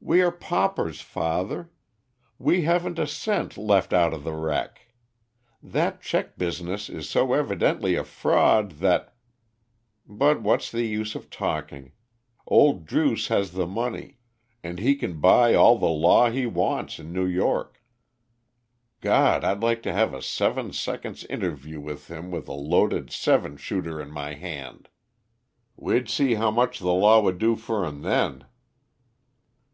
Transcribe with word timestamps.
We 0.00 0.22
are 0.22 0.30
paupers, 0.30 1.00
father; 1.00 1.68
we 2.38 2.62
haven't 2.62 2.98
a 2.98 3.06
cent 3.08 3.58
left 3.58 3.92
out 3.92 4.14
of 4.14 4.22
the 4.24 4.32
wreck. 4.32 4.92
That 5.62 6.00
cheque 6.00 6.38
business 6.38 6.88
is 6.88 7.10
so 7.10 7.32
evidently 7.34 7.94
a 7.96 8.04
fraud 8.04 8.78
that 8.78 9.14
but 10.06 10.40
what's 10.40 10.70
the 10.70 10.84
use 10.86 11.14
of 11.16 11.28
talking. 11.28 11.92
Old 12.46 12.86
Druce 12.86 13.28
has 13.28 13.50
the 13.50 13.66
money, 13.66 14.18
and 14.62 14.78
he 14.78 14.94
can 14.94 15.20
buy 15.20 15.54
all 15.54 15.76
the 15.76 15.86
law 15.88 16.30
he 16.30 16.46
wants 16.46 16.98
in 17.00 17.12
New 17.12 17.26
York. 17.26 17.82
God! 19.02 19.42
I'd 19.44 19.60
like 19.60 19.82
to 19.82 19.92
have 19.92 20.14
a 20.14 20.22
seven 20.22 20.72
seconds' 20.72 21.24
interview 21.24 21.80
with 21.80 22.08
him 22.08 22.30
with 22.30 22.48
a 22.48 22.52
loaded 22.54 23.10
seven 23.10 23.58
shooter 23.58 24.00
in 24.00 24.10
my 24.12 24.34
hand! 24.34 24.88
We'd 25.76 26.08
see 26.08 26.34
how 26.36 26.50
much 26.52 26.78
the 26.78 26.94
law 26.94 27.20
would 27.20 27.38
do 27.38 27.56
for 27.56 27.84
him 27.84 28.02
then." 28.02 28.44